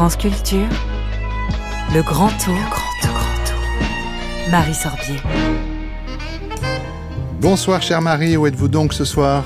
France 0.00 0.16
Culture, 0.16 0.66
le 1.92 2.02
grand 2.02 2.30
tour. 2.42 2.54
Le 2.54 2.70
grand 2.70 2.94
tour. 3.02 3.12
Grand 3.12 3.44
tour. 3.44 4.50
Marie 4.50 4.72
Sorbier. 4.72 5.16
Bonsoir 7.38 7.82
chère 7.82 8.00
Marie, 8.00 8.34
où 8.38 8.46
êtes-vous 8.46 8.68
donc 8.68 8.94
ce 8.94 9.04
soir? 9.04 9.44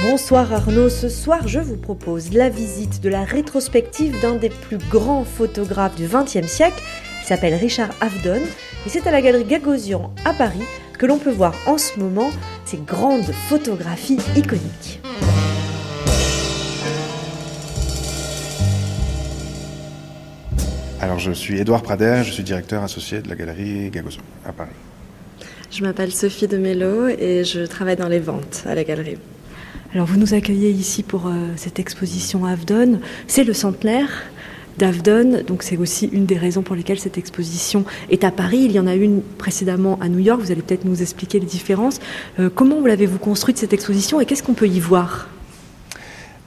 Bonsoir 0.00 0.52
Arnaud, 0.52 0.88
ce 0.88 1.08
soir 1.08 1.48
je 1.48 1.58
vous 1.58 1.76
propose 1.76 2.32
la 2.32 2.50
visite 2.50 3.02
de 3.02 3.08
la 3.08 3.24
rétrospective 3.24 4.20
d'un 4.20 4.36
des 4.36 4.50
plus 4.50 4.78
grands 4.78 5.24
photographes 5.24 5.96
du 5.96 6.06
XXe 6.06 6.46
siècle, 6.46 6.80
qui 7.20 7.26
s'appelle 7.26 7.54
Richard 7.54 7.90
Avedon, 8.00 8.42
et 8.86 8.88
c'est 8.88 9.08
à 9.08 9.10
la 9.10 9.20
galerie 9.22 9.42
Gagosian 9.42 10.14
à 10.24 10.34
Paris 10.34 10.62
que 10.96 11.06
l'on 11.06 11.18
peut 11.18 11.32
voir 11.32 11.52
en 11.66 11.78
ce 11.78 11.98
moment 11.98 12.30
ces 12.64 12.76
grandes 12.76 13.32
photographies 13.48 14.20
iconiques. 14.36 15.00
Alors 21.04 21.18
je 21.18 21.32
suis 21.32 21.60
Édouard 21.60 21.82
Prader, 21.82 22.22
je 22.24 22.32
suis 22.32 22.42
directeur 22.42 22.82
associé 22.82 23.20
de 23.20 23.28
la 23.28 23.34
galerie 23.34 23.90
Gagosian 23.90 24.22
à 24.42 24.52
Paris. 24.52 24.70
Je 25.70 25.82
m'appelle 25.82 26.10
Sophie 26.10 26.48
de 26.48 26.56
Mello 26.56 27.08
et 27.08 27.44
je 27.44 27.66
travaille 27.66 27.96
dans 27.96 28.08
les 28.08 28.20
ventes 28.20 28.64
à 28.64 28.74
la 28.74 28.84
galerie. 28.84 29.18
Alors 29.92 30.06
vous 30.06 30.16
nous 30.16 30.32
accueillez 30.32 30.70
ici 30.70 31.02
pour 31.02 31.26
euh, 31.26 31.32
cette 31.56 31.78
exposition 31.78 32.46
Avdon. 32.46 33.00
C'est 33.26 33.44
le 33.44 33.52
centenaire 33.52 34.08
d'Avdon, 34.78 35.42
donc 35.46 35.62
c'est 35.62 35.76
aussi 35.76 36.06
une 36.06 36.24
des 36.24 36.38
raisons 36.38 36.62
pour 36.62 36.74
lesquelles 36.74 37.00
cette 37.00 37.18
exposition 37.18 37.84
est 38.08 38.24
à 38.24 38.30
Paris. 38.30 38.62
Il 38.64 38.72
y 38.72 38.80
en 38.80 38.86
a 38.86 38.94
une 38.94 39.20
précédemment 39.20 39.98
à 40.00 40.08
New 40.08 40.20
York. 40.20 40.40
Vous 40.40 40.52
allez 40.52 40.62
peut-être 40.62 40.86
nous 40.86 41.02
expliquer 41.02 41.38
les 41.38 41.44
différences. 41.44 42.00
Euh, 42.38 42.48
comment 42.48 42.80
l'avez-vous 42.80 43.18
construite 43.18 43.58
cette 43.58 43.74
exposition 43.74 44.22
et 44.22 44.24
qu'est-ce 44.24 44.42
qu'on 44.42 44.54
peut 44.54 44.68
y 44.68 44.80
voir? 44.80 45.28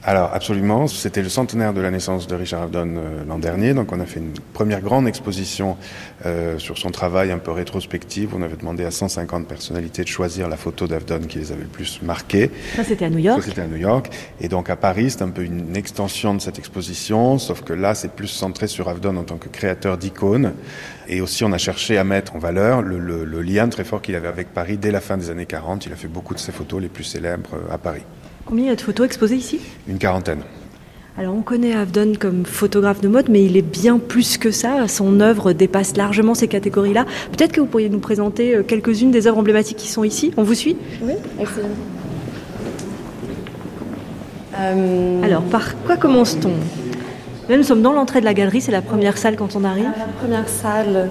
Alors 0.08 0.30
absolument, 0.32 0.86
c'était 0.86 1.20
le 1.20 1.28
centenaire 1.28 1.74
de 1.74 1.82
la 1.82 1.90
naissance 1.90 2.26
de 2.26 2.34
Richard 2.34 2.62
Avedon 2.62 2.94
euh, 2.96 3.24
l'an 3.28 3.38
dernier, 3.38 3.74
donc 3.74 3.92
on 3.92 4.00
a 4.00 4.06
fait 4.06 4.20
une 4.20 4.32
première 4.54 4.80
grande 4.80 5.06
exposition 5.06 5.76
euh, 6.24 6.58
sur 6.58 6.78
son 6.78 6.88
travail 6.88 7.30
un 7.30 7.36
peu 7.36 7.50
rétrospective. 7.50 8.30
On 8.34 8.40
avait 8.40 8.56
demandé 8.56 8.86
à 8.86 8.90
150 8.90 9.46
personnalités 9.46 10.04
de 10.04 10.08
choisir 10.08 10.48
la 10.48 10.56
photo 10.56 10.86
d'Avedon 10.86 11.26
qui 11.28 11.40
les 11.40 11.52
avait 11.52 11.64
le 11.64 11.68
plus 11.68 12.00
marquées. 12.00 12.50
Ça 12.74 12.84
c'était 12.84 13.04
à 13.04 13.10
New 13.10 13.18
York. 13.18 13.42
Ça 13.42 13.48
c'était 13.50 13.60
à 13.60 13.66
New 13.66 13.76
York, 13.76 14.08
et 14.40 14.48
donc 14.48 14.70
à 14.70 14.76
Paris 14.76 15.10
c'est 15.10 15.20
un 15.20 15.28
peu 15.28 15.42
une 15.42 15.76
extension 15.76 16.32
de 16.32 16.40
cette 16.40 16.58
exposition, 16.58 17.36
sauf 17.36 17.60
que 17.60 17.74
là 17.74 17.94
c'est 17.94 18.12
plus 18.12 18.28
centré 18.28 18.66
sur 18.66 18.88
Avedon 18.88 19.14
en 19.18 19.24
tant 19.24 19.36
que 19.36 19.50
créateur 19.50 19.98
d'icônes. 19.98 20.54
Et 21.10 21.22
aussi, 21.22 21.42
on 21.44 21.52
a 21.52 21.58
cherché 21.58 21.96
à 21.96 22.04
mettre 22.04 22.36
en 22.36 22.38
valeur 22.38 22.82
le, 22.82 22.98
le, 22.98 23.24
le 23.24 23.42
lien 23.42 23.68
très 23.68 23.84
fort 23.84 24.02
qu'il 24.02 24.14
avait 24.14 24.28
avec 24.28 24.52
Paris 24.52 24.76
dès 24.76 24.90
la 24.90 25.00
fin 25.00 25.16
des 25.16 25.30
années 25.30 25.46
40. 25.46 25.86
Il 25.86 25.92
a 25.92 25.96
fait 25.96 26.08
beaucoup 26.08 26.34
de 26.34 26.38
ses 26.38 26.52
photos 26.52 26.82
les 26.82 26.88
plus 26.88 27.04
célèbres 27.04 27.50
euh, 27.54 27.74
à 27.74 27.78
Paris. 27.78 28.02
Combien 28.48 28.64
il 28.64 28.68
y 28.68 28.72
a 28.72 28.76
de 28.76 28.80
photos 28.80 29.04
exposées 29.04 29.36
ici? 29.36 29.60
Une 29.86 29.98
quarantaine. 29.98 30.40
Alors 31.18 31.34
on 31.34 31.42
connaît 31.42 31.74
Avdon 31.74 32.14
comme 32.18 32.46
photographe 32.46 33.02
de 33.02 33.08
mode, 33.08 33.28
mais 33.28 33.44
il 33.44 33.58
est 33.58 33.62
bien 33.62 33.98
plus 33.98 34.38
que 34.38 34.50
ça. 34.50 34.88
Son 34.88 35.20
œuvre 35.20 35.52
dépasse 35.52 35.98
largement 35.98 36.32
ces 36.34 36.48
catégories-là. 36.48 37.04
Peut-être 37.30 37.52
que 37.52 37.60
vous 37.60 37.66
pourriez 37.66 37.90
nous 37.90 37.98
présenter 37.98 38.54
euh, 38.54 38.62
quelques-unes 38.62 39.10
des 39.10 39.26
œuvres 39.26 39.36
emblématiques 39.36 39.76
qui 39.76 39.88
sont 39.88 40.02
ici. 40.02 40.32
On 40.38 40.44
vous 40.44 40.54
suit? 40.54 40.78
Oui, 41.02 41.12
excellent. 41.38 41.68
Euh... 44.58 45.22
Alors 45.22 45.42
par 45.42 45.82
quoi 45.82 45.98
commence-t-on? 45.98 46.52
Là, 47.50 47.58
nous 47.58 47.64
sommes 47.64 47.82
dans 47.82 47.92
l'entrée 47.92 48.20
de 48.20 48.24
la 48.24 48.34
galerie, 48.34 48.62
c'est 48.62 48.72
la 48.72 48.82
première 48.82 49.18
salle 49.18 49.36
quand 49.36 49.56
on 49.56 49.64
arrive. 49.64 49.84
La 49.84 50.06
première 50.20 50.48
salle, 50.48 51.10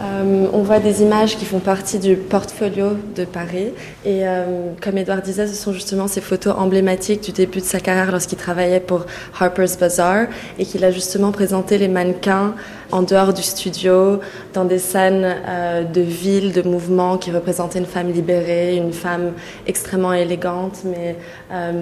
euh, 0.00 0.46
on 0.52 0.62
voit 0.62 0.78
des 0.78 1.02
images 1.02 1.36
qui 1.36 1.44
font 1.44 1.58
partie 1.58 1.98
du 1.98 2.14
portfolio 2.14 2.90
de 3.16 3.24
Paris. 3.24 3.70
Et 4.04 4.26
euh, 4.28 4.70
comme 4.80 4.96
Edouard 4.96 5.22
disait, 5.22 5.46
ce 5.46 5.54
sont 5.54 5.72
justement 5.72 6.06
ces 6.06 6.20
photos 6.20 6.54
emblématiques 6.56 7.22
du 7.22 7.32
début 7.32 7.58
de 7.58 7.64
sa 7.64 7.80
carrière 7.80 8.12
lorsqu'il 8.12 8.38
travaillait 8.38 8.80
pour 8.80 9.06
Harper's 9.38 9.76
Bazaar 9.76 10.26
et 10.58 10.64
qu'il 10.64 10.84
a 10.84 10.92
justement 10.92 11.32
présenté 11.32 11.78
les 11.78 11.88
mannequins 11.88 12.54
en 12.92 13.02
dehors 13.02 13.32
du 13.32 13.42
studio, 13.42 14.20
dans 14.54 14.64
des 14.64 14.78
scènes 14.78 15.36
euh, 15.48 15.82
de 15.82 16.00
ville, 16.00 16.52
de 16.52 16.62
mouvement 16.62 17.18
qui 17.18 17.32
représentaient 17.32 17.80
une 17.80 17.86
femme 17.86 18.12
libérée, 18.12 18.76
une 18.76 18.92
femme 18.92 19.32
extrêmement 19.66 20.12
élégante 20.12 20.82
mais 20.84 21.16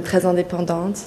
très 0.04 0.26
indépendante. 0.26 1.00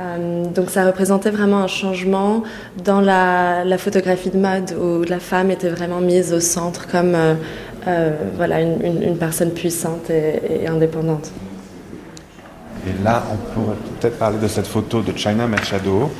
Euh, 0.00 0.46
donc 0.46 0.70
ça 0.70 0.86
représentait 0.86 1.30
vraiment 1.30 1.58
un 1.58 1.66
changement 1.66 2.42
dans 2.82 3.00
la, 3.00 3.64
photographie 3.76 4.30
de 4.30 4.38
mode 4.38 4.74
où 4.80 5.02
la 5.02 5.20
femme 5.20 5.50
était 5.50 5.68
vraiment 5.68 6.00
mise 6.00 6.32
au 6.32 6.40
centre 6.40 6.88
comme 6.88 7.14
euh, 7.14 7.34
euh, 7.86 8.10
voilà, 8.36 8.60
une, 8.60 9.16
personne 9.18 9.50
puissante 9.50 10.08
et, 10.08 10.62
et, 10.62 10.66
indépendante. 10.68 11.30
Et 12.86 13.04
là, 13.04 13.22
on 13.32 13.36
pourrait 13.54 13.76
peut-être 14.00 14.18
parler 14.18 14.38
de 14.38 14.48
cette 14.48 14.66
photo 14.66 15.02
de 15.02 15.16
China 15.16 15.46
Machado, 15.46 16.10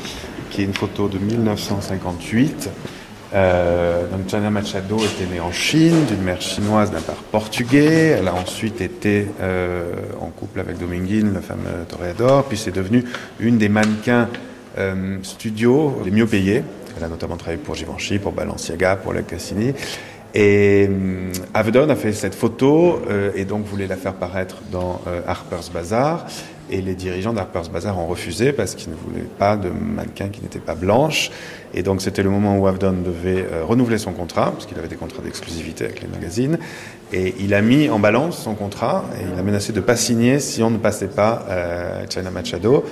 qui 0.50 0.62
est 0.62 0.64
une 0.64 0.74
photo 0.74 1.08
de 1.08 1.18
1958. 1.18 2.68
Euh, 3.34 4.02
donc 4.08 4.32
Machado 4.50 4.98
était 4.98 5.32
née 5.32 5.40
en 5.40 5.52
Chine, 5.52 6.04
d'une 6.06 6.22
mère 6.22 6.40
chinoise 6.40 6.90
d'un 6.90 7.00
père 7.00 7.22
portugais. 7.30 8.16
Elle 8.18 8.28
a 8.28 8.34
ensuite 8.34 8.80
été 8.80 9.26
euh, 9.40 9.92
en 10.20 10.26
couple 10.26 10.60
avec 10.60 10.78
Dominguine, 10.78 11.32
le 11.32 11.40
fameux 11.40 11.84
toréador. 11.88 12.44
Puis 12.44 12.58
c'est 12.58 12.74
devenu 12.74 13.04
une 13.40 13.58
des 13.58 13.68
mannequins 13.68 14.28
euh, 14.78 15.18
studio 15.22 16.00
les 16.04 16.10
mieux 16.10 16.26
payés. 16.26 16.62
Elle 16.96 17.04
a 17.04 17.08
notamment 17.08 17.36
travaillé 17.36 17.58
pour 17.58 17.74
Givenchy, 17.74 18.18
pour 18.18 18.32
Balenciaga, 18.32 18.96
pour 18.96 19.14
Le 19.14 19.22
Cassini. 19.22 19.72
Et 20.34 20.88
euh, 20.90 21.32
Avedon 21.54 21.88
a 21.88 21.96
fait 21.96 22.12
cette 22.12 22.34
photo 22.34 23.02
euh, 23.10 23.32
et 23.34 23.44
donc 23.44 23.64
voulait 23.64 23.86
la 23.86 23.96
faire 23.96 24.14
paraître 24.14 24.62
dans 24.70 25.00
euh, 25.06 25.20
Harper's 25.26 25.70
Bazaar. 25.70 26.26
Et 26.70 26.80
les 26.80 26.94
dirigeants 26.94 27.34
d'Harper's 27.34 27.68
Bazaar 27.68 27.98
ont 27.98 28.06
refusé 28.06 28.52
parce 28.52 28.74
qu'ils 28.74 28.90
ne 28.90 28.96
voulaient 28.96 29.28
pas 29.38 29.58
de 29.58 29.68
mannequin 29.68 30.28
qui 30.28 30.40
n'était 30.40 30.58
pas 30.58 30.74
blanche. 30.74 31.30
Et 31.74 31.82
donc 31.82 32.00
c'était 32.00 32.22
le 32.22 32.30
moment 32.30 32.56
où 32.56 32.66
Avedon 32.66 32.92
devait 32.92 33.44
euh, 33.52 33.62
renouveler 33.64 33.98
son 33.98 34.12
contrat, 34.12 34.52
parce 34.52 34.64
qu'il 34.64 34.78
avait 34.78 34.88
des 34.88 34.96
contrats 34.96 35.22
d'exclusivité 35.22 35.84
avec 35.84 36.00
les 36.00 36.08
magazines. 36.08 36.58
Et 37.12 37.34
il 37.40 37.52
a 37.52 37.60
mis 37.60 37.90
en 37.90 37.98
balance 37.98 38.42
son 38.42 38.54
contrat 38.54 39.04
et 39.20 39.24
il 39.30 39.38
a 39.38 39.42
menacé 39.42 39.72
de 39.72 39.80
ne 39.80 39.84
pas 39.84 39.96
signer 39.96 40.38
si 40.38 40.62
on 40.62 40.70
ne 40.70 40.78
passait 40.78 41.08
pas 41.08 41.44
euh, 41.50 42.04
China 42.08 42.30
Machado. 42.30 42.84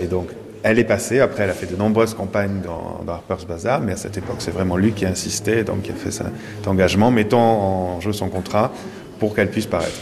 Et 0.00 0.06
donc 0.06 0.28
elle 0.64 0.78
est 0.78 0.84
passée. 0.84 1.20
Après, 1.20 1.44
elle 1.44 1.50
a 1.50 1.54
fait 1.54 1.70
de 1.70 1.76
nombreuses 1.76 2.14
campagnes 2.14 2.62
dans, 2.62 3.04
dans 3.04 3.12
Harper's 3.12 3.44
Bazaar, 3.44 3.80
mais 3.80 3.92
à 3.92 3.96
cette 3.96 4.16
époque, 4.16 4.38
c'est 4.38 4.50
vraiment 4.50 4.76
lui 4.76 4.92
qui 4.92 5.04
a 5.04 5.10
insisté, 5.10 5.62
donc 5.62 5.82
qui 5.82 5.92
a 5.92 5.94
fait 5.94 6.10
cet 6.10 6.66
engagement, 6.66 7.10
mettant 7.10 7.38
en 7.38 8.00
jeu 8.00 8.12
son 8.12 8.28
contrat 8.28 8.72
pour 9.20 9.34
qu'elle 9.34 9.50
puisse 9.50 9.66
paraître. 9.66 9.92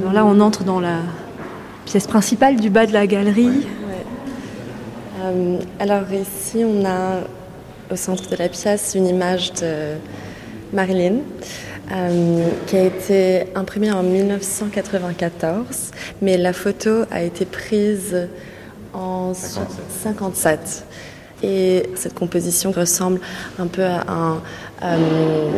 Alors 0.00 0.12
là, 0.14 0.24
on 0.24 0.40
entre 0.40 0.64
dans 0.64 0.80
la 0.80 1.00
pièce 1.84 2.06
principale 2.06 2.56
du 2.56 2.70
bas 2.70 2.86
de 2.86 2.92
la 2.92 3.06
galerie. 3.06 3.46
Ouais, 3.46 3.52
ouais. 3.52 4.04
Euh, 5.24 5.58
alors 5.78 6.10
ici, 6.10 6.64
on 6.64 6.86
a 6.86 7.20
au 7.92 7.96
centre 7.96 8.30
de 8.30 8.36
la 8.36 8.48
pièce 8.48 8.94
une 8.96 9.06
image 9.06 9.52
de 9.54 9.96
Marilyn. 10.72 11.16
Euh, 11.92 12.48
qui 12.66 12.76
a 12.76 12.82
été 12.82 13.44
imprimée 13.54 13.92
en 13.92 14.02
1994, 14.02 15.92
mais 16.20 16.36
la 16.36 16.52
photo 16.52 17.04
a 17.12 17.22
été 17.22 17.44
prise 17.44 18.28
en 18.92 19.32
57. 19.34 20.84
Et 21.44 21.84
cette 21.94 22.14
composition 22.14 22.72
ressemble 22.72 23.20
un 23.60 23.68
peu 23.68 23.84
à 23.84 24.02
un 24.08 24.42
euh, 24.82 25.50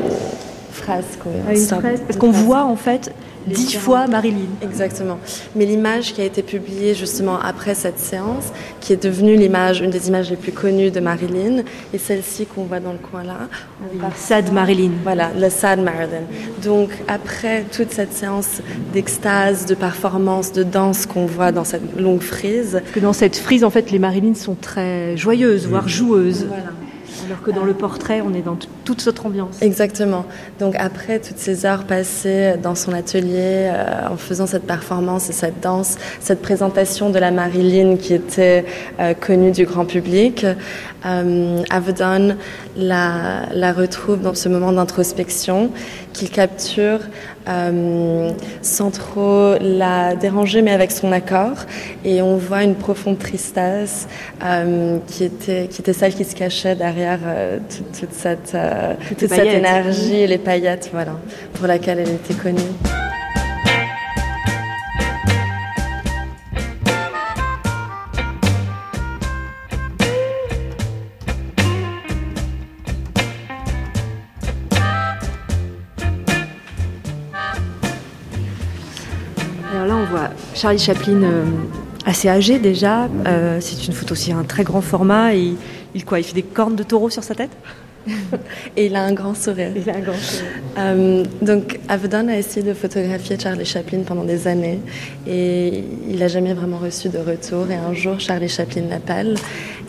une 1.49 1.67
fresque, 1.67 2.05
parce 2.07 2.19
qu'on 2.19 2.31
voit 2.31 2.65
en 2.65 2.77
fait 2.77 3.11
dix 3.49 3.77
fois 3.77 4.07
Marilyn. 4.07 4.49
Exactement. 4.63 5.19
Mais 5.57 5.65
l'image 5.65 6.13
qui 6.15 6.21
a 6.21 6.25
été 6.25 6.43
publiée 6.43 6.95
justement 6.95 7.39
après 7.41 7.75
cette 7.75 7.99
séance, 7.99 8.53
qui 8.81 8.93
est 8.93 9.03
devenue 9.03 9.37
l'image, 9.37 9.81
une 9.81 9.91
des 9.91 10.09
images 10.09 10.31
les 10.31 10.37
plus 10.37 10.53
connues 10.53 10.91
de 10.91 11.01
Marilyn, 11.01 11.63
et 11.93 11.99
celle-ci 11.99 12.47
qu'on 12.47 12.65
voit 12.65 12.81
dans 12.81 12.93
le 12.93 12.99
coin 12.99 13.25
là. 13.25 13.49
Oui, 13.93 14.01
Sad 14.17 14.53
Marilyn. 14.53 14.93
Voilà, 15.03 15.31
le 15.39 15.51
Sad 15.51 15.81
Marilyn. 15.81 16.25
Donc 16.63 16.91
après 17.09 17.65
toute 17.65 17.93
cette 17.93 18.13
séance 18.13 18.61
d'extase, 18.93 19.67
de 19.67 19.75
performance, 19.75 20.53
de 20.53 20.63
danse 20.63 21.07
qu'on 21.07 21.27
voit 21.27 21.53
dans 21.53 21.65
cette 21.65 21.99
longue 21.99 22.23
frise. 22.23 22.81
Que 22.93 23.01
dans 23.01 23.13
cette 23.13 23.37
frise, 23.37 23.65
en 23.65 23.71
fait, 23.71 23.91
les 23.91 23.99
Marilyn 23.99 24.35
sont 24.35 24.57
très 24.61 25.17
joyeuses, 25.17 25.67
voire 25.67 25.89
joueuses. 25.89 26.47
Voilà. 26.49 26.71
Alors 27.29 27.43
que 27.43 27.51
dans 27.51 27.65
le 27.65 27.75
portrait, 27.75 28.23
on 28.23 28.33
est 28.33 28.41
dans 28.41 28.57
toute 28.87 29.03
cette 29.03 29.23
ambiance. 29.23 29.61
Exactement. 29.61 30.25
Donc 30.61 30.75
après 30.79 31.19
toutes 31.19 31.37
ces 31.37 31.67
heures 31.67 31.85
passées 31.85 32.55
dans 32.63 32.75
son 32.75 32.95
atelier, 32.95 33.69
euh, 33.71 34.09
en 34.11 34.17
faisant 34.17 34.47
cette 34.47 34.67
performance 34.67 35.29
et 35.29 35.35
cette 35.35 35.61
danse, 35.61 35.99
cette 36.21 36.41
présentation 36.41 37.11
de 37.11 37.19
la 37.19 37.31
Marilyn 37.31 37.97
qui 37.97 38.15
était 38.15 38.65
euh, 38.99 39.13
connue 39.13 39.53
du 39.53 39.67
grand 39.67 39.85
public, 39.85 40.47
euh, 41.05 41.63
Avedon 41.69 42.37
la, 42.77 43.43
la 43.53 43.73
retrouve 43.75 44.23
dans 44.23 44.35
ce 44.35 44.49
moment 44.49 44.73
d'introspection 44.73 45.71
qu'il 46.19 46.31
capture 46.31 47.01
euh, 47.49 48.31
sans 48.63 48.91
trop 48.91 49.55
la 49.61 50.17
déranger, 50.17 50.63
mais 50.63 50.73
avec 50.73 50.91
son 50.91 51.13
accord. 51.13 51.59
Et 52.05 52.21
on 52.23 52.37
voit 52.37 52.65
une 52.65 52.75
profonde 52.75 53.19
tristesse 53.19 54.09
euh, 54.45 54.99
qui, 55.07 55.25
était, 55.25 55.69
qui 55.69 55.81
était 55.81 55.93
celle 55.93 56.15
qui 56.15 56.25
se 56.25 56.35
cachait 56.35 56.75
derrière 56.75 57.21
euh, 57.25 57.59
toute, 57.69 58.01
toute, 58.01 58.13
cette, 58.13 58.57
toute 59.09 59.29
cette 59.29 59.47
énergie 59.47 60.17
et 60.17 60.27
les 60.27 60.39
paillettes 60.39 60.91
voilà, 60.93 61.13
pour 61.55 61.67
laquelle 61.67 62.01
elle 62.01 62.11
était 62.11 62.35
connue. 62.35 62.61
Charlie 80.59 80.79
Chaplin 80.79 81.23
euh, 81.23 81.45
assez 82.05 82.29
âgé 82.29 82.59
déjà. 82.59 83.09
Euh, 83.27 83.59
c'est 83.61 83.87
une 83.87 83.93
photo 83.93 84.13
aussi 84.13 84.33
un 84.33 84.43
très 84.43 84.65
grand 84.65 84.81
format. 84.81 85.33
Et 85.35 85.55
il 85.95 86.05
quoi 86.05 86.19
Il 86.19 86.25
fait 86.25 86.35
des 86.35 86.43
cornes 86.43 86.75
de 86.75 86.83
taureau 86.83 87.11
sur 87.11 87.23
sa 87.23 87.37
tête 87.37 87.53
et 88.77 88.87
il 88.87 88.97
a 88.97 89.05
un 89.05 89.13
grand 89.13 89.35
sourire. 89.35 89.71
Il 89.77 89.89
a 89.89 89.97
un 89.97 90.01
grand 90.01 90.19
sourire. 90.19 90.51
Euh, 90.79 91.25
donc, 91.43 91.79
Avedon 91.89 92.27
a 92.29 92.37
essayé 92.37 92.67
de 92.67 92.75
photographier 92.75 93.39
Charlie 93.39 93.65
Chaplin 93.65 94.01
pendant 94.05 94.25
des 94.25 94.49
années 94.49 94.81
et 95.27 95.85
il 96.09 96.19
n'a 96.19 96.29
jamais 96.29 96.55
vraiment 96.55 96.79
reçu 96.79 97.09
de 97.09 97.19
retour. 97.19 97.71
Et 97.71 97.77
un 97.77 97.95
jour, 97.95 98.19
Charlie 98.19 98.49
Chaplin 98.49 98.83
l'appelle 98.91 99.37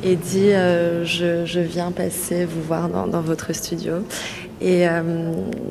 et 0.03 0.15
dit 0.15 0.51
euh, 0.51 1.03
je, 1.03 1.59
viens 1.59 1.91
passer 1.91 2.45
vous 2.45 2.61
voir 2.61 2.89
dans, 2.89 3.21
votre 3.21 3.53
studio. 3.53 3.93
Et, 4.61 4.87
euh, 4.87 5.01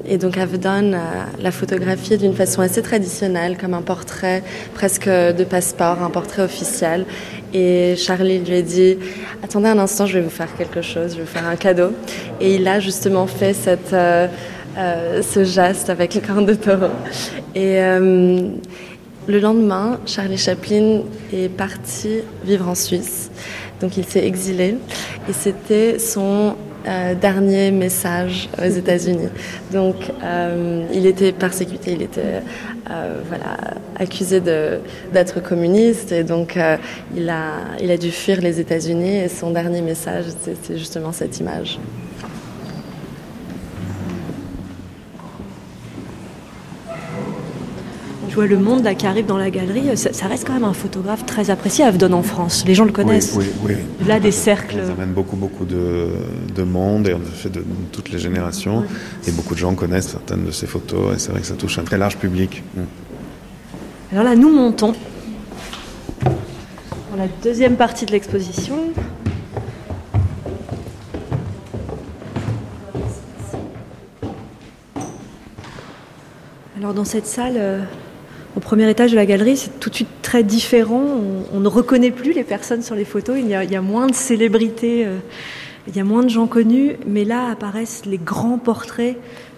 et, 0.06 0.16
donc 0.16 0.38
Avedon 0.38 0.98
l'a 1.40 1.50
photographié 1.50 2.16
d'une 2.16 2.34
façon 2.34 2.62
assez 2.62 2.80
traditionnelle, 2.80 3.58
comme 3.58 3.74
un 3.74 3.82
portrait 3.82 4.42
presque 4.72 5.08
de 5.08 5.44
passeport, 5.44 6.02
un 6.02 6.10
portrait 6.10 6.42
officiel. 6.42 7.04
Et 7.52 7.96
Charlie 7.96 8.38
lui 8.38 8.56
a 8.56 8.62
dit 8.62 8.98
Attendez 9.42 9.68
un 9.68 9.78
instant, 9.78 10.06
je 10.06 10.14
vais 10.14 10.24
vous 10.24 10.30
faire 10.30 10.54
quelque 10.56 10.82
chose, 10.82 11.12
je 11.12 11.16
vais 11.18 11.22
vous 11.22 11.28
faire 11.28 11.46
un 11.46 11.56
cadeau. 11.56 11.92
Et 12.40 12.56
il 12.56 12.66
a 12.68 12.80
justement 12.80 13.26
fait 13.26 13.54
cette, 13.54 13.92
euh, 13.92 14.26
euh, 14.76 15.22
ce 15.22 15.44
geste 15.44 15.90
avec 15.90 16.14
le 16.14 16.20
cornes 16.20 16.46
de 16.46 16.54
taureau. 16.54 16.90
Et 17.54 17.80
euh, 17.80 18.48
le 19.26 19.38
lendemain, 19.40 20.00
Charlie 20.06 20.38
Chaplin 20.38 21.02
est 21.32 21.48
parti 21.48 22.20
vivre 22.44 22.68
en 22.68 22.74
Suisse. 22.74 23.30
Donc 23.80 23.96
il 23.96 24.04
s'est 24.04 24.26
exilé. 24.26 24.76
Et 25.28 25.32
c'était 25.32 25.98
son 25.98 26.56
euh, 26.88 27.14
dernier 27.14 27.70
message 27.70 28.48
aux 28.58 28.70
États-Unis. 28.70 29.28
Donc, 29.72 29.96
euh, 30.22 30.86
il 30.92 31.04
était 31.04 31.32
persécuté, 31.32 31.92
il 31.92 32.02
était 32.02 32.42
euh, 32.90 33.20
voilà, 33.28 33.56
accusé 33.96 34.40
d'être 34.40 35.42
communiste 35.42 36.12
et 36.12 36.24
donc 36.24 36.58
il, 37.14 37.28
a, 37.28 37.58
il 37.80 37.90
a 37.90 37.96
dû 37.98 38.10
fuir 38.10 38.40
les 38.40 38.58
États-Unis 38.58 39.16
et 39.16 39.28
son 39.28 39.50
dernier 39.50 39.82
message, 39.82 40.24
c'est 40.62 40.78
justement 40.78 41.12
cette 41.12 41.38
image. 41.40 41.78
Le 48.36 48.58
monde 48.58 48.84
là, 48.84 48.94
qui 48.94 49.06
arrive 49.06 49.26
dans 49.26 49.38
la 49.38 49.50
galerie, 49.50 49.96
ça, 49.96 50.26
reste 50.26 50.46
quand 50.46 50.54
même 50.54 50.64
un 50.64 50.72
photographe 50.72 51.26
très 51.26 51.50
apprécié 51.50 51.84
à 51.84 51.88
Avdon 51.88 52.12
en 52.12 52.22
France. 52.22 52.64
Les 52.66 52.74
gens 52.74 52.84
le 52.84 52.92
connaissent. 52.92 53.34
Oui, 53.36 53.46
oui, 53.64 53.74
Là, 54.06 54.20
des 54.20 54.32
cercles. 54.32 54.80
Ça 54.86 54.92
amène 54.92 55.12
beaucoup, 55.12 55.36
beaucoup 55.36 55.64
de, 55.64 56.08
de, 56.54 56.62
monde 56.62 57.08
et 57.08 57.14
en 57.14 57.20
fait 57.20 57.50
de 57.50 57.64
toutes 57.92 58.10
les 58.10 58.18
générations. 58.18 58.84
Et 59.26 59.30
beaucoup 59.32 59.54
de 59.54 59.60
gens 59.60 59.74
connaissent 59.74 60.08
certaines 60.08 60.44
de 60.44 60.50
ces 60.50 60.66
photos 60.66 61.16
et 61.16 61.18
c'est 61.18 61.30
vrai 61.30 61.40
que 61.40 61.46
ça 61.46 61.54
touche 61.54 61.78
un 61.78 61.84
très 61.84 61.98
large 61.98 62.16
public. 62.16 62.62
Mm. 62.76 62.80
Alors 64.12 64.24
là, 64.24 64.36
nous 64.36 64.50
montons 64.50 64.94
dans 66.24 67.16
la 67.16 67.28
deuxième 67.42 67.76
partie 67.76 68.06
de 68.06 68.12
l'exposition. 68.12 68.76
Alors 76.78 76.94
dans 76.94 77.04
cette 77.04 77.26
salle, 77.26 77.56
euh, 77.56 77.82
au 78.56 78.60
premier 78.60 78.88
étage 78.88 79.12
de 79.12 79.16
la 79.16 79.26
galerie, 79.26 79.56
c'est 79.56 79.78
tout 79.78 79.90
de 79.90 79.94
suite 79.94 80.08
très 80.22 80.42
différent. 80.42 81.04
On, 81.52 81.60
ne 81.60 81.68
reconnaît 81.68 82.10
plus 82.10 82.32
les 82.32 82.44
personnes 82.44 82.82
sur 82.82 82.94
les 82.94 83.04
photos. 83.04 83.36
Il 83.38 83.48
y 83.48 83.54
a, 83.54 83.80
moins 83.80 84.06
de 84.06 84.14
célébrités, 84.14 85.06
euh, 85.06 85.18
il 85.86 85.96
y 85.96 86.00
a 86.00 86.04
moins 86.04 86.22
de 86.22 86.28
gens 86.28 86.46
connus. 86.46 86.96
Mais 87.06 87.24
là 87.24 87.50
apparaissent 87.50 88.02
les 88.06 88.18
grands 88.18 88.58
portraits. 88.58 89.16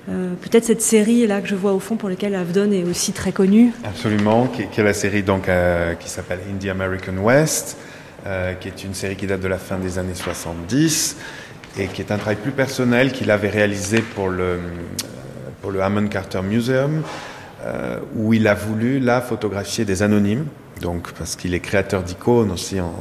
Euh, 0.08 0.34
peut-être 0.40 0.64
cette 0.64 0.82
série 0.82 1.26
là 1.26 1.40
que 1.40 1.48
je 1.48 1.54
vois 1.54 1.72
au 1.72 1.78
fond 1.78 1.96
pour 1.96 2.08
laquelle 2.08 2.34
Avdon 2.34 2.72
est 2.72 2.84
aussi 2.84 3.12
très 3.12 3.32
connu. 3.32 3.72
Absolument, 3.84 4.46
qui, 4.48 4.62
est 4.62 4.84
la 4.84 4.94
série 4.94 5.22
donc 5.22 5.48
euh, 5.48 5.94
qui 5.94 6.08
s'appelle 6.08 6.40
Indie 6.50 6.70
American 6.70 7.16
West, 7.22 7.76
qui 8.60 8.68
est 8.68 8.84
une 8.84 8.94
série 8.94 9.16
qui 9.16 9.26
date 9.26 9.40
de 9.40 9.48
la 9.48 9.58
fin 9.58 9.78
des 9.78 9.98
années 9.98 10.14
70 10.14 11.16
et 11.78 11.86
qui 11.86 12.02
est 12.02 12.10
un 12.12 12.16
travail 12.16 12.36
plus 12.36 12.50
personnel 12.50 13.12
qu'il 13.12 13.30
avait 13.30 13.48
réalisé 13.48 14.00
pour 14.00 14.28
le 14.28 14.58
pour 15.62 15.70
le 15.70 15.82
Hammond 15.82 16.08
Carter 16.08 16.40
Museum 16.42 17.02
euh, 17.64 17.98
où 18.16 18.32
il 18.32 18.48
a 18.48 18.54
voulu 18.54 19.00
là 19.00 19.20
photographier 19.20 19.84
des 19.84 20.02
anonymes, 20.02 20.46
donc 20.80 21.12
parce 21.12 21.36
qu'il 21.36 21.54
est 21.54 21.60
créateur 21.60 22.02
d'icônes 22.02 22.50
aussi 22.50 22.80
en, 22.80 22.92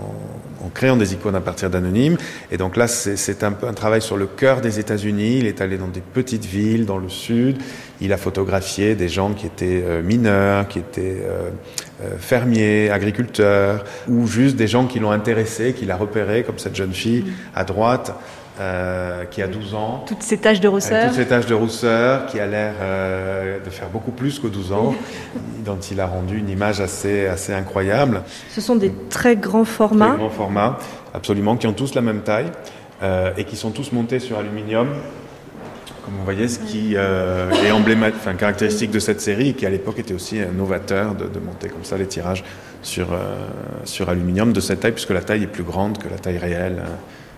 créant 0.74 0.98
des 0.98 1.14
icônes 1.14 1.36
à 1.36 1.42
partir 1.42 1.70
d'anonymes. 1.70 2.18
Et 2.52 2.58
donc 2.58 2.76
là, 2.76 2.88
c'est 2.88 3.44
un 3.44 3.54
peu 3.54 3.68
un 3.68 3.74
travail 3.74 4.02
sur 4.02 4.18
le 4.18 4.28
cœur 4.28 4.62
des 4.62 4.80
États-Unis. 4.80 5.38
Il 5.40 5.46
est 5.48 5.62
allé 5.62 5.78
dans 5.78 5.88
des 5.88 6.02
petites 6.02 6.46
villes 6.46 6.86
dans 6.86 6.98
le 6.98 7.10
sud. 7.10 7.58
Il 8.02 8.14
a 8.14 8.18
photographié 8.18 8.96
des 8.96 9.10
gens 9.10 9.34
qui 9.34 9.48
étaient 9.48 9.82
euh, 9.84 10.04
mineurs, 10.04 10.68
qui 10.68 10.80
étaient 10.80 11.24
euh, 11.24 11.50
fermiers, 12.20 12.92
agriculteurs, 12.92 13.84
ou 14.08 14.28
juste 14.28 14.56
des 14.58 14.68
gens 14.68 14.86
qui 14.86 15.00
l'ont 15.00 15.12
intéressé, 15.12 15.74
qu'il 15.74 15.90
a 15.90 15.98
repéré, 15.98 16.44
comme 16.44 16.60
cette 16.60 16.76
jeune 16.76 16.94
fille 16.94 17.26
à 17.56 17.64
droite, 17.64 18.14
euh, 18.60 19.24
qui 19.24 19.42
a 19.42 19.48
12 19.48 19.74
ans. 19.74 20.04
Toutes 20.06 20.22
ces 20.22 20.38
taches 20.38 20.60
de 20.60 20.68
rousseur. 20.68 21.08
toutes 21.08 21.16
ces 21.16 21.28
taches 21.28 21.46
de 21.46 21.54
rousseur, 21.54 22.26
qui 22.26 22.42
a 22.42 22.46
l'air 22.46 22.74
euh, 22.82 23.58
de 23.64 23.70
faire 23.70 23.88
beaucoup 23.88 24.12
plus 24.12 24.38
que 24.38 24.48
12 24.48 24.74
ans, 24.74 24.96
dont 25.66 25.78
il 25.78 26.02
a 26.02 26.06
rendu 26.06 26.38
une 26.38 26.50
image 26.50 26.82
assez, 26.82 27.26
assez 27.28 27.54
incroyable. 27.54 28.22
Ce 28.50 28.60
sont 28.60 28.76
des 28.76 28.92
très 29.10 29.38
grands 29.38 29.64
formats. 29.64 30.10
Très 30.10 30.18
grands 30.18 30.30
formats, 30.30 30.78
absolument, 31.14 31.56
qui 31.56 31.68
ont 31.68 31.74
tous 31.74 31.96
la 31.96 32.02
même 32.02 32.20
taille 32.20 32.52
euh, 33.02 33.32
et 33.38 33.46
qui 33.46 33.56
sont 33.56 33.72
tous 33.72 33.94
montés 33.94 34.20
sur 34.20 34.38
aluminium. 34.38 34.90
Comme 36.04 36.16
vous 36.18 36.26
voyez, 36.26 36.50
ce 36.50 36.60
qui 36.60 36.96
est 36.96 37.72
emblématique, 37.72 38.20
enfin, 38.20 38.34
caractéristique 38.34 38.92
de 38.92 39.00
cette 39.00 39.22
série, 39.22 39.54
qui 39.54 39.66
à 39.66 39.70
l'époque 39.70 40.00
était 40.00 40.14
aussi 40.14 40.40
novateur 40.54 41.16
de, 41.16 41.28
de, 41.28 41.40
monter 41.40 41.70
comme 41.70 41.84
ça 41.84 41.98
les 41.98 42.08
tirages 42.08 42.44
sur, 42.82 43.08
sur 43.86 44.10
aluminium 44.10 44.52
de 44.52 44.60
cette 44.60 44.82
taille, 44.82 44.92
puisque 44.92 45.12
la 45.12 45.22
taille 45.22 45.44
est 45.44 45.48
plus 45.48 45.64
grande 45.64 45.98
que 45.98 46.10
la 46.10 46.18
taille 46.18 46.40
réelle. 46.40 46.84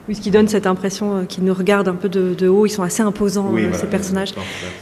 Oui, 0.10 0.16
ce 0.16 0.22
qui 0.22 0.32
donne 0.32 0.48
cette 0.48 0.66
impression 0.66 1.18
euh, 1.18 1.24
qu'ils 1.26 1.44
nous 1.44 1.54
regardent 1.54 1.88
un 1.88 1.96
peu 1.96 2.10
de, 2.10 2.48
haut. 2.48 2.66
Ils 2.66 2.72
sont 2.72 2.82
assez 2.82 3.04
imposants, 3.04 3.54
euh, 3.56 3.70
ces 3.74 3.86
personnages. 3.86 4.34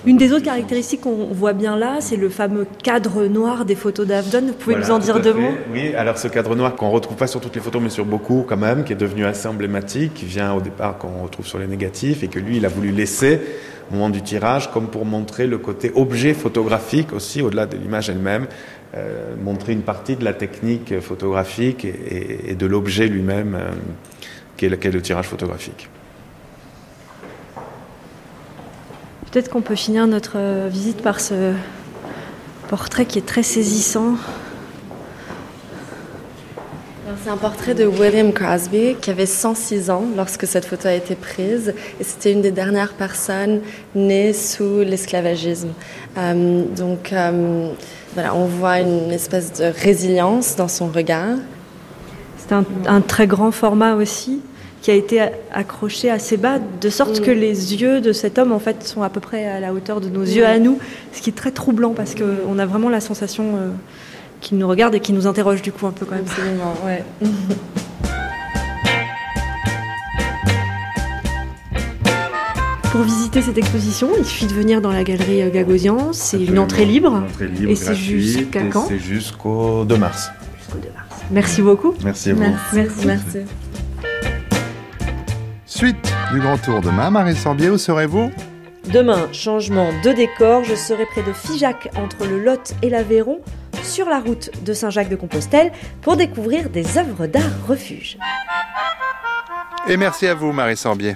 Une 0.05 0.17
des 0.17 0.31
autres 0.31 0.45
caractéristiques 0.45 1.01
qu'on 1.01 1.27
voit 1.33 1.53
bien 1.53 1.77
là, 1.77 1.97
c'est 1.99 2.15
le 2.15 2.29
fameux 2.29 2.65
cadre 2.83 3.25
noir 3.25 3.65
des 3.65 3.75
photos 3.75 4.07
d'Avdon. 4.07 4.47
Vous 4.47 4.53
pouvez 4.53 4.75
nous 4.77 4.91
en 4.91 4.99
dire 4.99 5.19
deux 5.19 5.33
mots 5.33 5.51
Oui, 5.73 5.93
alors 5.95 6.17
ce 6.17 6.29
cadre 6.29 6.55
noir 6.55 6.75
qu'on 6.75 6.89
retrouve 6.89 7.17
pas 7.17 7.27
sur 7.27 7.41
toutes 7.41 7.55
les 7.55 7.61
photos, 7.61 7.81
mais 7.81 7.89
sur 7.89 8.05
beaucoup 8.05 8.45
quand 8.47 8.57
même, 8.57 8.83
qui 8.85 8.93
est 8.93 8.97
devenu 8.97 9.25
assez 9.25 9.47
emblématique, 9.47 10.13
qui 10.13 10.25
vient 10.25 10.53
au 10.53 10.61
départ 10.61 10.97
qu'on 10.97 11.23
retrouve 11.23 11.45
sur 11.45 11.59
les 11.59 11.67
négatifs, 11.67 12.23
et 12.23 12.27
que 12.27 12.39
lui, 12.39 12.57
il 12.57 12.65
a 12.65 12.69
voulu 12.69 12.91
laisser 12.91 13.41
au 13.91 13.95
moment 13.95 14.09
du 14.09 14.21
tirage, 14.21 14.71
comme 14.71 14.87
pour 14.87 15.03
montrer 15.03 15.47
le 15.47 15.57
côté 15.57 15.91
objet 15.95 16.33
photographique 16.33 17.11
aussi, 17.11 17.41
au-delà 17.41 17.65
de 17.65 17.75
l'image 17.75 18.09
elle-même, 18.09 18.47
euh, 18.95 19.35
montrer 19.43 19.73
une 19.73 19.81
partie 19.81 20.15
de 20.15 20.23
la 20.23 20.33
technique 20.33 20.99
photographique 20.99 21.85
et, 21.85 22.55
de 22.55 22.65
l'objet 22.65 23.07
lui-même 23.07 23.57
qui 24.59 24.65
est 24.65 24.91
le 24.91 25.01
tirage 25.01 25.25
photographique. 25.25 25.89
Peut-être 29.31 29.49
qu'on 29.49 29.61
peut 29.61 29.75
finir 29.75 30.05
notre 30.07 30.33
euh, 30.35 30.67
visite 30.69 31.01
par 31.01 31.19
ce 31.19 31.53
portrait 32.67 33.05
qui 33.05 33.19
est 33.19 33.25
très 33.25 33.43
saisissant. 33.43 34.15
C'est 37.23 37.29
un 37.29 37.37
portrait 37.37 37.73
de 37.73 37.85
William 37.85 38.31
Crosby 38.31 38.95
qui 39.01 39.09
avait 39.09 39.25
106 39.25 39.89
ans 39.89 40.03
lorsque 40.15 40.47
cette 40.47 40.65
photo 40.65 40.87
a 40.87 40.93
été 40.93 41.15
prise 41.15 41.73
et 41.99 42.03
c'était 42.03 42.31
une 42.31 42.41
des 42.41 42.51
dernières 42.51 42.93
personnes 42.93 43.61
nées 43.93 44.33
sous 44.33 44.79
l'esclavagisme. 44.79 45.73
Euh, 46.17 46.63
donc 46.75 47.13
euh, 47.13 47.71
voilà, 48.13 48.35
on 48.35 48.45
voit 48.45 48.79
une 48.79 49.11
espèce 49.11 49.53
de 49.53 49.65
résilience 49.65 50.55
dans 50.55 50.67
son 50.67 50.87
regard. 50.87 51.37
C'est 52.49 52.55
un, 52.87 53.01
très 53.01 53.27
grand 53.27 53.51
format 53.51 53.93
aussi 53.93 54.39
qui 54.81 54.89
a 54.89 54.95
été 54.95 55.21
accroché 55.53 56.09
assez 56.09 56.35
bas, 56.35 56.57
de 56.81 56.89
sorte 56.89 57.21
que 57.21 57.29
les 57.29 57.75
yeux 57.75 58.01
de 58.01 58.11
cet 58.11 58.39
homme 58.39 58.51
en 58.51 58.57
fait 58.57 58.87
sont 58.87 59.03
à 59.03 59.09
peu 59.09 59.19
près 59.19 59.45
à 59.45 59.59
la 59.59 59.71
hauteur 59.71 60.01
de 60.01 60.09
nos 60.09 60.23
yeux 60.23 60.47
à 60.47 60.57
nous, 60.57 60.79
ce 61.13 61.21
qui 61.21 61.29
est 61.29 61.33
très 61.33 61.51
troublant 61.51 61.93
parce 61.93 62.15
qu'on 62.15 62.57
a 62.57 62.65
vraiment 62.65 62.89
la 62.89 63.01
sensation 63.01 63.55
euh, 63.55 63.69
qu'il 64.41 64.57
nous 64.57 64.67
regarde 64.67 64.95
et 64.95 64.99
qu'il 64.99 65.13
nous 65.13 65.27
interroge 65.27 65.61
du 65.61 65.71
coup 65.71 65.85
un 65.85 65.91
peu 65.91 66.07
quand 66.07 66.15
même. 66.15 66.25
Absolument, 66.27 66.73
ouais. 66.87 67.03
Pour 72.91 73.01
visiter 73.01 73.43
cette 73.43 73.59
exposition, 73.59 74.09
il 74.17 74.25
suffit 74.25 74.47
de 74.47 74.53
venir 74.53 74.81
dans 74.81 74.91
la 74.91 75.03
galerie 75.03 75.43
euh, 75.43 75.51
Gagosian. 75.51 76.13
C'est 76.13 76.43
une 76.43 76.57
entrée 76.57 76.85
libre. 76.85 77.25
et 77.67 77.75
c'est 77.75 77.93
jusqu'à 77.93 78.63
quand? 78.63 78.87
C'est 78.87 78.97
jusqu'au 78.97 79.85
2 79.85 79.97
mars. 79.97 80.31
Jusqu'au 81.31 81.35
2 81.35 81.35
mars. 81.35 81.51
Merci 81.61 81.61
beaucoup. 81.61 81.95
Merci 82.03 82.29
à 82.29 82.33
vous. 82.33 82.41
Merci. 82.73 83.05
Merci. 83.05 83.37
Suite 85.65 86.13
du 86.33 86.39
grand 86.39 86.57
tour 86.57 86.81
demain, 86.81 87.09
Marie 87.09 87.35
Sorbier, 87.35 87.69
où 87.69 87.77
serez-vous? 87.77 88.31
Demain, 88.91 89.31
changement 89.31 89.89
de 90.03 90.11
décor, 90.11 90.63
je 90.63 90.75
serai 90.75 91.05
près 91.05 91.21
de 91.21 91.31
Figeac 91.31 91.89
entre 91.95 92.25
le 92.25 92.43
Lot 92.43 92.73
et 92.81 92.89
l'Aveyron 92.89 93.39
sur 93.83 94.09
la 94.09 94.19
route 94.19 94.49
de 94.63 94.73
Saint-Jacques-de-Compostelle 94.73 95.71
pour 96.01 96.17
découvrir 96.17 96.69
des 96.69 96.97
œuvres 96.97 97.27
d'art 97.27 97.43
refuge. 97.67 98.17
Et 99.87 99.95
merci 99.95 100.27
à 100.27 100.33
vous, 100.33 100.51
Marie 100.51 100.77
Sorbier. 100.77 101.15